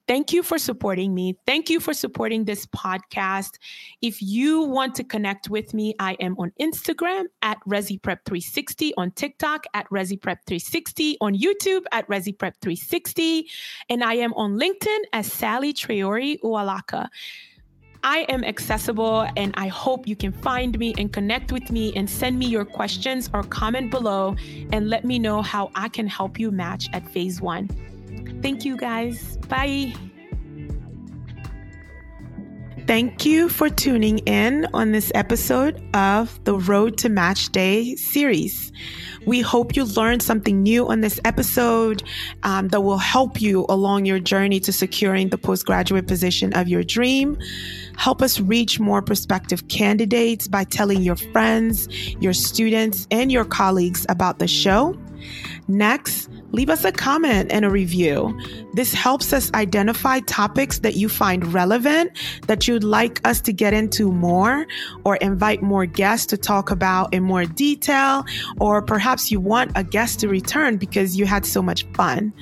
[0.10, 1.38] Thank you for supporting me.
[1.45, 3.60] Thank you for supporting this podcast.
[4.02, 9.66] If you want to connect with me, I am on Instagram at ReziPrep360, on TikTok
[9.76, 13.43] at ReziPrep360, on YouTube at ReziPrep360,
[13.89, 17.08] and I am on LinkedIn as Saley Traore Uwalaka.
[18.04, 22.10] I am accessible and I hope you can find me and connect with me and
[22.10, 24.36] send me your questions or comment below
[24.72, 27.68] and let me know how I can help you match at phase one.
[28.41, 29.38] Thank you guys.
[29.50, 29.93] Bye.
[32.88, 38.72] Thank you for tuning in on this episode of the Road to Match Day series.
[39.30, 42.01] We hope you learned something new on this episode
[42.41, 46.84] um, that will help you along your journey to securing the postgraduate position of your
[46.84, 47.38] dream.
[47.95, 51.88] Help us reach more prospective candidates by telling your friends,
[52.19, 54.97] your students, and your colleagues about the show.
[55.67, 58.38] Next, leave us a comment and a review.
[58.74, 62.12] This helps us identify topics that you find relevant,
[62.47, 64.66] that you'd like us to get into more,
[65.04, 68.26] or invite more guests to talk about in more detail,
[68.60, 72.34] or perhaps you want a guest to return because you had so much fun.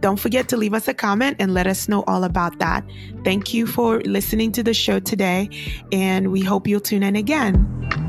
[0.00, 2.84] Don't forget to leave us a comment and let us know all about that.
[3.24, 5.48] Thank you for listening to the show today,
[5.90, 8.05] and we hope you'll tune in again.